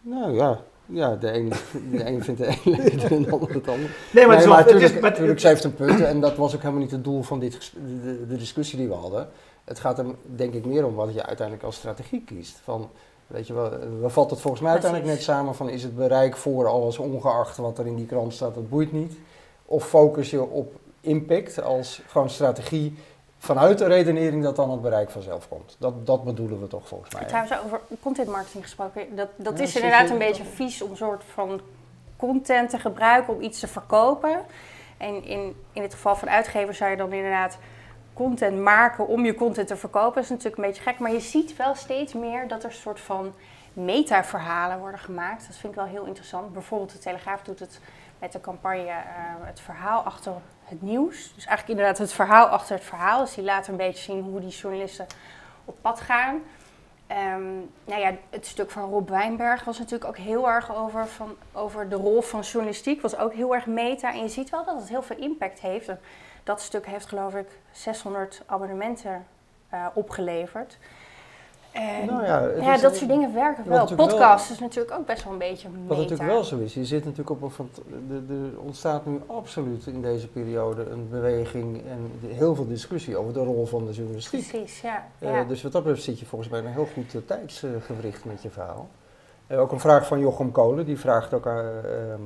[0.00, 1.50] Nou ja, ja de, ene,
[1.90, 3.90] de ene vindt de ene en de ander het ander.
[4.12, 6.36] Nee, maar, het is het natuurlijk, is, maar- natuurlijk, ze heeft een punt en dat
[6.36, 9.28] was ook helemaal niet het doel van dit, de, de discussie die we hadden.
[9.64, 12.60] Het gaat er denk ik meer om wat je uiteindelijk als strategie kiest.
[12.64, 12.90] Van,
[13.32, 13.54] weet je
[14.00, 17.56] we vatten het volgens mij uiteindelijk net samen van is het bereik voor alles ongeacht
[17.56, 19.14] wat er in die krant staat, dat boeit niet.
[19.66, 22.96] Of focus je op impact als gewoon strategie
[23.38, 25.76] vanuit de redenering dat dan het bereik vanzelf komt.
[25.78, 27.24] Dat, dat bedoelen we toch volgens mij.
[27.24, 30.96] Trouwens, over content marketing gesproken, dat, dat Ja, is inderdaad een beetje vies om een
[30.96, 31.60] soort van
[32.16, 34.40] content te gebruiken om iets te verkopen.
[34.96, 37.58] En in, in het geval van uitgevers zou je dan inderdaad
[38.14, 40.22] content maken om je content te verkopen.
[40.22, 43.00] Is natuurlijk een beetje gek, maar je ziet wel steeds meer dat er een soort
[43.00, 43.32] van
[43.72, 45.46] meta-verhalen worden gemaakt.
[45.46, 46.52] Dat vind ik wel heel interessant.
[46.52, 47.80] Bijvoorbeeld de Telegraaf doet het
[48.18, 48.96] met de campagne eh,
[49.40, 50.32] Het verhaal achter
[50.64, 51.32] het nieuws.
[51.34, 53.20] Dus eigenlijk inderdaad het verhaal achter het verhaal.
[53.20, 55.06] Dus die laten een beetje zien hoe die journalisten
[55.64, 56.42] op pad gaan.
[57.06, 61.36] Ehm, nou ja, het stuk van Rob Wijnberg was natuurlijk ook heel erg over, van,
[61.52, 63.00] over de rol van journalistiek.
[63.00, 64.12] Was ook heel erg meta.
[64.12, 65.90] En je ziet wel dat het heel veel impact heeft.
[66.44, 69.26] Dat stuk heeft geloof ik 600 abonnementen
[69.68, 70.78] eh, opgeleverd.
[71.72, 73.94] En, Nou ja, dat soort dingen werken wel.
[73.94, 75.86] Podcast is natuurlijk ook best wel een beetje meta.
[75.86, 77.70] Wat natuurlijk wel zo is, je zit natuurlijk op een.
[78.28, 83.40] Er ontstaat nu absoluut in deze periode een beweging en heel veel discussie over de
[83.40, 84.48] rol van de journalistiek.
[84.48, 85.06] Precies, ja.
[85.18, 85.44] Eh, ja.
[85.44, 88.42] dus wat dat betreft zit je volgens mij in een heel goed uh, tijdsgewricht met
[88.42, 88.88] je verhaal.
[89.50, 92.18] Ook een vraag van Jochem Kolen, die vraagt ook aan, ehm, eh,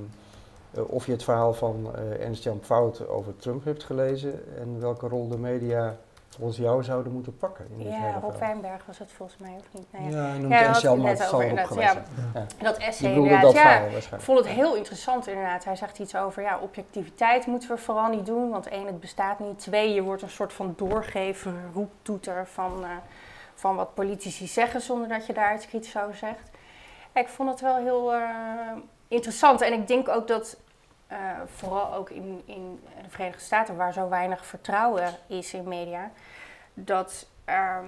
[0.79, 5.29] of je het verhaal van eh, Ernst-Jan Fout over Trump hebt gelezen en welke rol
[5.29, 5.97] de media
[6.37, 8.39] volgens jou zouden moeten pakken in dit ja, Rob.
[8.39, 9.87] Wijnberg was het volgens mij ook niet.
[9.93, 10.29] Nou ja.
[10.29, 12.47] Hij noemt Ja, had maar het over, geweest inderdaad, zijn.
[12.59, 12.65] Ja.
[12.65, 13.81] Dat essay inderdaad, dat ja.
[13.81, 15.65] Ik vond het heel interessant inderdaad.
[15.65, 18.51] Hij zegt iets over, ja, objectiviteit moeten we vooral niet doen.
[18.51, 19.59] Want één, het bestaat niet.
[19.59, 22.91] Twee, je wordt een soort van doorgever, roeptoeter van, eh,
[23.55, 26.51] van wat politici zeggen zonder dat je daar iets kritisch over zegt.
[27.15, 28.21] Ik vond het wel heel eh,
[29.09, 29.61] interessant.
[29.61, 30.57] En ik denk ook dat,
[31.07, 36.11] eh, vooral ook in, in de Verenigde Staten, waar zo weinig vertrouwen is in media,
[36.75, 37.85] dat ehm,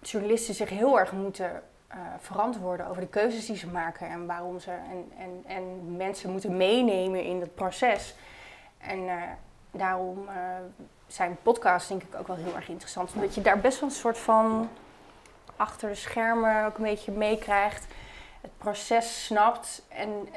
[0.00, 4.58] journalisten zich heel erg moeten eh, verantwoorden over de keuzes die ze maken en waarom
[4.58, 8.14] ze en, en, en mensen moeten meenemen in het proces.
[8.78, 9.22] En eh,
[9.70, 10.28] daarom
[11.06, 13.94] zijn podcasts denk ik ook wel heel erg interessant, omdat je daar best wel een
[13.94, 14.68] soort van
[15.56, 17.86] achter de schermen ook een beetje meekrijgt,
[18.40, 19.82] het proces snapt.
[19.88, 20.28] En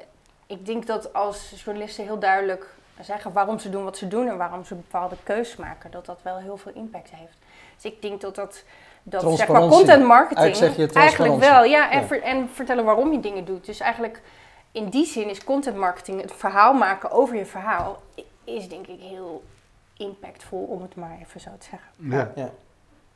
[0.52, 4.38] ik denk dat als journalisten heel duidelijk zeggen waarom ze doen wat ze doen en
[4.38, 7.38] waarom ze bepaalde keuzes maken, dat dat wel heel veel impact heeft.
[7.76, 8.64] Dus ik denk dat dat,
[9.04, 12.06] dat zeg maar content marketing Eigenlijk zeg je eigenlijk wel, ja, en, Ja.
[12.06, 13.66] ver- en vertellen waarom je dingen doet.
[13.66, 14.22] Dus eigenlijk
[14.72, 18.02] in die zin is content marketing, het verhaal maken over je verhaal,
[18.44, 19.44] is denk ik heel
[19.98, 21.90] impactvol, om het maar even zo te zeggen.
[21.96, 22.32] Ja.
[22.36, 22.50] Ja.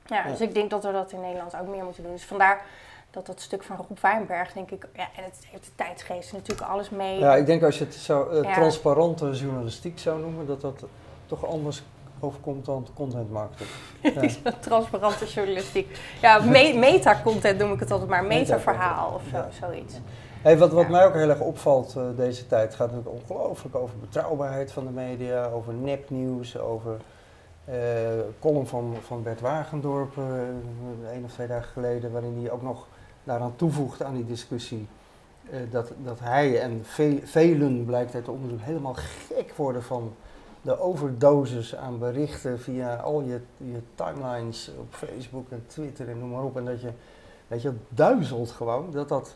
[0.05, 2.11] Ja, dus ik denk dat we dat in Nederland ook meer moeten doen.
[2.11, 2.65] Dus vandaar
[3.11, 6.69] dat dat stuk van Roep Wijnberg, denk ik, ja, en het heeft de tijdsgeest natuurlijk
[6.69, 7.19] alles mee.
[7.19, 10.83] Ja, ik denk als je het zo eh, transparante journalistiek zou noemen, dat dat
[11.25, 11.83] toch anders
[12.19, 13.69] overkomt dan content marketing.
[14.43, 14.51] Ja.
[14.59, 15.99] Transparante journalistiek.
[16.21, 18.23] Ja, me- meta-content noem ik het altijd maar.
[18.23, 19.47] Meta-verhaal of zo, Ja.
[19.59, 19.93] zoiets.
[20.41, 20.89] Hey, wat wat Ja.
[20.89, 24.85] mij ook heel erg opvalt eh, deze tijd, het gaat natuurlijk ongelooflijk over betrouwbaarheid van
[24.85, 26.97] de media, over nepnieuws, over
[28.39, 32.87] column van, van Bert Wagendorp, eh een of twee dagen geleden, waarin hij ook nog
[33.23, 34.87] daaraan toevoegt aan die discussie.
[35.49, 40.13] eh, dat, dat hij en ve- velen, blijkt uit onderzoek, helemaal gek worden van
[40.61, 46.29] de overdosis aan berichten via al je, je timelines op Facebook en Twitter en noem
[46.29, 46.57] maar op.
[46.57, 46.89] En dat je,
[47.47, 48.91] weet je, duizelt gewoon.
[48.91, 49.35] Dat dat,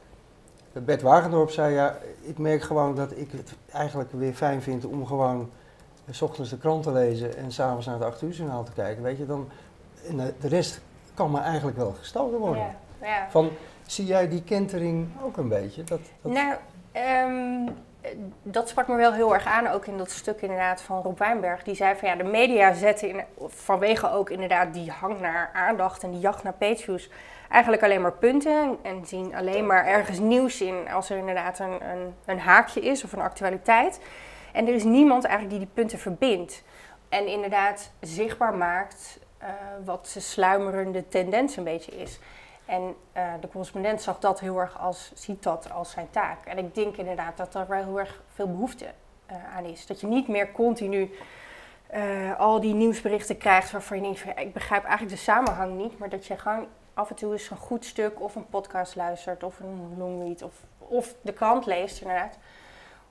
[0.73, 5.05] Bert Wagendorp zei, ja, ik merk gewoon dat ik het eigenlijk weer fijn vind om
[5.05, 5.47] gewoon eh,
[6.11, 9.03] s ochtends de krant te lezen en s'avonds naar het 8 uur journaal te kijken.
[9.03, 9.49] Weet je, dan,
[10.07, 10.81] en de, rest
[11.13, 12.75] kan me eigenlijk wel gestolen worden.
[13.01, 13.27] Ja, ja.
[13.29, 13.49] Van,
[13.85, 15.83] zie jij die kentering ook een beetje?
[15.83, 16.55] Dat, dat, Nou,
[16.91, 17.67] ehm,
[18.01, 18.11] eh,
[18.43, 21.63] dat sprak me wel heel erg aan, ook in dat stuk inderdaad van Rob Wijnberg.
[21.63, 26.03] Die zei van ja, de media zetten in, vanwege ook inderdaad die hang naar aandacht
[26.03, 27.09] en die jacht naar pageviews
[27.49, 31.89] eigenlijk alleen maar punten en zien alleen maar ergens nieuws in als er inderdaad een,
[31.89, 33.99] een, een haakje is of een actualiteit.
[34.59, 36.63] En er is niemand eigenlijk die die punten verbindt.
[37.09, 39.49] En inderdaad zichtbaar maakt eh,
[39.85, 42.19] wat de sluimerende tendens een beetje is.
[42.65, 46.45] En eh, de correspondent zag dat heel erg als, ziet dat als zijn taak.
[46.45, 48.85] En ik denk inderdaad dat er wel heel erg veel behoefte
[49.25, 49.85] eh, aan is.
[49.85, 51.11] Dat je niet meer continu
[52.37, 55.97] al die nieuwsberichten krijgt waarvan je denkt, van, ik begrijp eigenlijk de samenhang niet.
[55.97, 59.43] Maar dat je gewoon af en toe eens een goed stuk of een podcast luistert
[59.43, 62.37] of een longread of, of de krant leest inderdaad.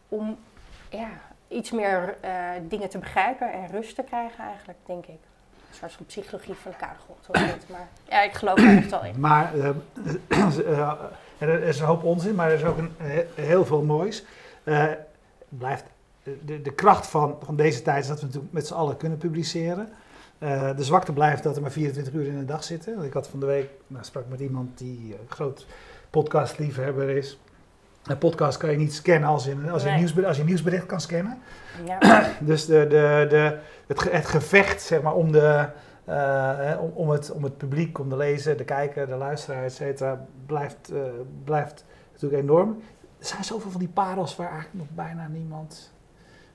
[0.08, 0.38] Om
[0.90, 1.08] ja,
[1.48, 2.30] iets meer eh,
[2.68, 5.18] dingen te begrijpen en rust te krijgen eigenlijk, denk ik.
[5.68, 7.58] Een soort van psychologie van elkaar geholpen.
[7.70, 9.20] Maar ja, ik geloof er echt wel in.
[9.20, 9.70] Maar eh,
[11.38, 14.24] er is een hoop onzin, maar er is ook een, he- heel veel moois.
[14.64, 14.84] Eh,
[15.48, 15.84] blijft,
[16.44, 19.18] de, de kracht van, van deze tijd is dat we natuurlijk met z'n allen kunnen
[19.18, 19.88] publiceren.
[20.38, 23.02] De zwakte blijft dat er maar 24 uur in een dag zitten.
[23.02, 25.66] Ik had van de week, nou, sprak met iemand die groot
[26.10, 27.38] podcastliefhebber is.
[28.08, 29.96] Een podcast kan je niet scannen als je, als je, Nee.
[29.98, 31.38] nieuwsbericht, als je nieuwsbericht kan scannen.
[31.86, 35.68] Ja, Dus de, de, de, het, ge- het gevecht zeg maar, om, de,
[36.04, 39.64] eh, hè, om, om, het, om het publiek, om de lezer, de kijker, de luisteraar,
[39.64, 41.00] et cetera, blijft, eh,
[41.44, 42.82] blijft natuurlijk enorm.
[43.18, 45.92] Er zijn zoveel van die parels waar eigenlijk nog bijna niemand...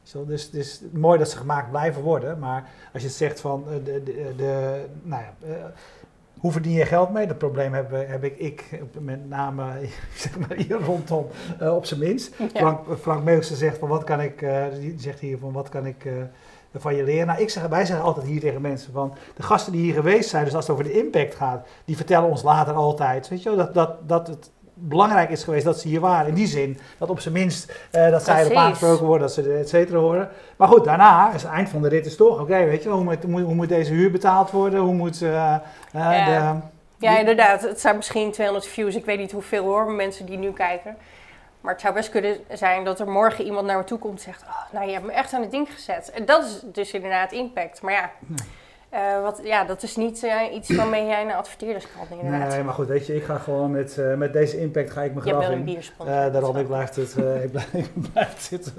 [0.03, 3.39] Zo, dus het is mooi dat ze gemaakt blijven worden, maar als je het zegt
[3.41, 5.55] van eh, de, de, de, nou ja, eh,
[6.43, 7.27] hoe verdien je geld mee?
[7.27, 9.63] Dat probleem heb, heb ik, ik met name
[10.15, 11.27] zeg maar hier rondom
[11.59, 12.35] eh, op zijn minst.
[12.37, 12.47] ja.
[12.53, 15.85] Frank, Frank Meulsen zegt van wat kan ik, eh, die zegt hier van wat kan
[15.85, 16.13] ik eh,
[16.73, 17.27] van je leren.
[17.27, 20.29] Nou, ik zeg, wij zeggen altijd hier tegen mensen van de gasten die hier geweest
[20.29, 23.49] zijn, dus als het over de impact gaat, die vertellen ons later altijd, weet je,
[23.49, 24.51] wel, dat, dat, dat het
[24.87, 26.27] belangrijk is geweest dat ze hier waren.
[26.27, 29.53] In die zin dat op zijn minst eh, dat zij erop aangesproken worden, dat ze
[29.53, 30.29] et cetera horen.
[30.55, 33.03] Maar goed, daarna is het eind van de rit is toch, oké, weet je, hoe
[33.03, 34.79] moet, hoe, moet- deze huur betaald worden?
[34.79, 35.63] Hoe moet Ja.
[35.91, 36.59] de...
[36.97, 37.61] Ja, inderdaad.
[37.61, 38.95] Het zijn misschien 200 views.
[38.95, 40.97] Ik weet niet hoeveel hoor, mensen die nu kijken.
[41.61, 44.23] Maar het zou best kunnen zijn dat er morgen iemand naar me toe komt en
[44.23, 44.41] zegt...
[44.43, 46.11] Oh, nou, je hebt me echt aan het ding gezet.
[46.11, 47.81] En dat is dus inderdaad impact.
[47.81, 48.11] Maar ja,
[48.93, 52.49] eh, wat, ja dat is niet eh, iets waarmee jij naar adverteerders kan, inderdaad.
[52.49, 55.13] Nee, maar goed, weet je, ik ga gewoon met, eh, met deze impact ga ik
[55.13, 55.73] mijn je hebt graf wel een in.
[55.73, 56.15] biersponsor.
[56.15, 58.73] Eh, daarom, ik blijf, het, eh, ik, blijf, ik blijf zitten.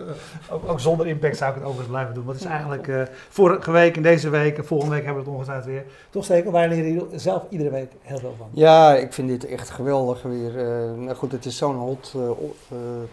[0.51, 2.25] Ook, ook zonder impact zou ik het overigens blijven doen.
[2.25, 5.29] Want het is eigenlijk eh, vorige week en deze week en volgende week hebben we
[5.29, 5.85] het ongetwijfeld weer.
[6.11, 8.49] Toch zeker, wij leren hier zelf iedere week heel veel van.
[8.53, 10.59] Ja, ik vind dit echt geweldig weer.
[10.59, 12.15] eh, nou goed, het is zo'n hot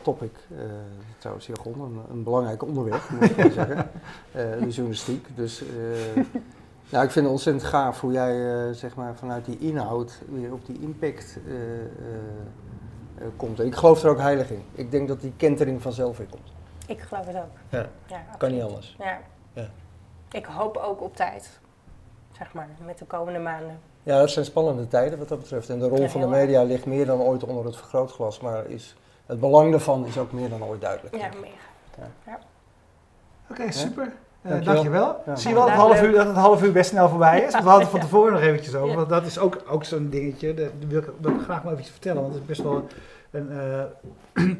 [0.02, 0.32] topic.
[0.52, 0.58] eh,
[1.18, 3.90] trouwens, Jagon, een, een belangrijk onderwerp, moet ik wel zeggen.
[4.32, 5.28] Eh, de journalistiek.
[5.36, 6.24] Dus eh,
[6.92, 10.54] nou, ik vind het ontzettend gaaf hoe jij eh, zeg maar, vanuit die inhoud weer
[10.54, 11.88] op die impact eh, eh,
[13.18, 13.60] eh, komt.
[13.60, 14.64] En ik geloof er ook heilig in.
[14.72, 16.54] Ik denk dat die kentering vanzelf weer komt.
[16.88, 17.58] Ik geloof het ook.
[17.70, 18.96] Ja, Ja, Kan niet anders.
[19.00, 19.20] Ja.
[19.54, 19.70] Ja.
[20.32, 21.60] Ik hoop ook op tijd.
[22.38, 23.80] Zeg maar, met de komende maanden.
[24.04, 25.70] Ja, het zijn spannende tijden wat dat betreft.
[25.70, 28.40] En de rol Ja, van de media ligt meer dan ooit onder het vergrootglas.
[28.40, 31.16] Maar is, het belang daarvan is ook meer dan ooit duidelijk.
[31.16, 31.40] Ja, ik.
[31.40, 32.40] mega.
[33.50, 34.14] Oké, super.
[34.42, 34.74] Eh, Dankjewel.
[34.74, 35.24] dankjewel.
[35.26, 35.36] Ja.
[35.36, 37.52] Zie je wel dat het, half uur, dat het half uur best snel voorbij is?
[37.52, 38.06] Want we hadden het van Ja.
[38.06, 38.96] tevoren nog eventjes over.
[38.96, 40.54] Want dat is ook, ook zo'n dingetje.
[40.54, 42.22] Dat wil ik, wil ik graag maar eventjes vertellen.
[42.22, 42.88] Want het is best wel
[43.32, 43.50] een...
[44.36, 44.44] eh,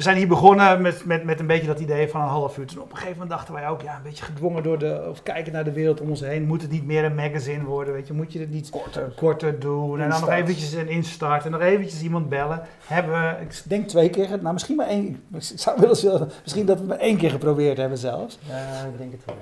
[0.00, 2.66] we zijn hier begonnen met, met, met een beetje dat idee van een half uur.
[2.66, 5.22] Toen op een gegeven moment dachten wij ook, ja, een beetje gedwongen door de, of
[5.22, 6.46] kijken naar de wereld om ons heen.
[6.46, 8.12] Moet het niet meer een magazine worden, weet je?
[8.12, 9.12] Moet je het niet Korter.
[9.16, 10.00] korter doen?
[10.00, 12.62] En dan nog eventjes een instart en nog eventjes iemand bellen.
[12.86, 16.66] Hebben we, ik denk twee keer, nou misschien maar één, ik zou willen zeggen, misschien
[16.66, 18.38] dat we het maar één keer geprobeerd hebben zelfs.
[18.48, 19.36] Ja, ik denk het wel.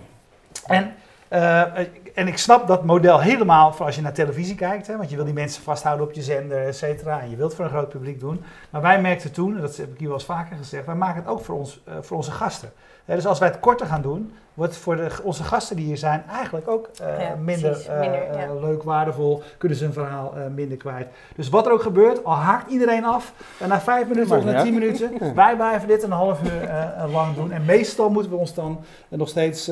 [0.66, 0.94] En,
[1.28, 1.78] eh,
[2.14, 4.86] en ik snap dat model helemaal voor als je naar televisie kijkt.
[4.86, 7.20] Hè, want je wil die mensen vasthouden op je zender, et cetera.
[7.20, 8.42] En je wilt voor een groot publiek doen.
[8.70, 11.22] Maar wij merkten toen, en dat heb ik hier wel eens vaker gezegd, wij maken
[11.22, 12.72] het ook voor, ons, eh, voor onze gasten.
[13.16, 15.96] Dus als wij het korter gaan doen, wordt het voor de, onze gasten die hier
[15.96, 17.86] zijn eigenlijk ook eh, Ja, minder, precies.
[17.88, 18.54] eh, Minder, eh, ja.
[18.54, 19.42] leuk, waardevol.
[19.58, 21.08] Kunnen ze hun verhaal eh, minder kwijt.
[21.36, 23.32] Dus wat er ook gebeurt, al haakt iedereen af.
[23.58, 26.70] En na vijf minuten of na tien minuten, wij blijven dit een half uur
[27.12, 27.52] lang doen.
[27.52, 29.66] En meestal moeten we ons dan en nog steeds,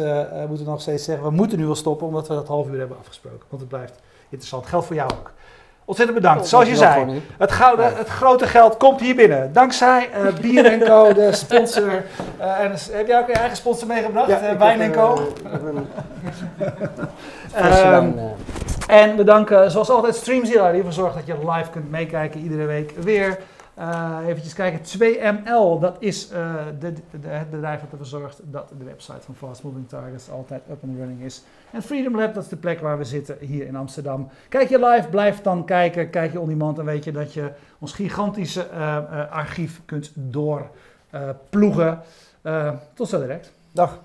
[0.48, 2.78] moeten we nog steeds zeggen, we moeten nu wel stoppen omdat we dat half uur
[2.78, 3.46] hebben afgesproken.
[3.48, 4.66] Want het blijft interessant.
[4.66, 5.32] Geldt voor jou ook.
[5.88, 6.46] Ontzettend bedankt.
[6.46, 9.52] Zoals je zei, het, gouden, het grote geld komt hier binnen.
[9.52, 12.04] Dankzij eh Bier Co, de sponsor.
[12.38, 14.28] Eh, en heb jij ook je eigen sponsor meegebracht?
[14.28, 15.32] Ja, ik Wijn heb, Co.
[17.52, 18.10] eh, Ehm,
[18.88, 19.02] eh.
[19.02, 22.64] en we danken zoals altijd Streamzilla die ervoor zorgt dat je live kunt meekijken iedere
[22.64, 23.38] week weer.
[23.78, 28.72] Uh, eventjes kijken, 2ML, dat is uh, de, de, het bedrijf dat ervoor zorgt dat
[28.78, 31.42] de website van Fast Moving Targets altijd up and running is.
[31.70, 34.28] En Freedom Lab, dat is de plek waar we zitten hier in Amsterdam.
[34.48, 36.10] Kijk je live, blijf dan kijken.
[36.10, 42.00] Kijk je on demand, dan weet je dat je ons gigantische uh, archief kunt doorploegen.
[42.94, 43.52] tot zo direct.
[43.72, 44.00] Dag.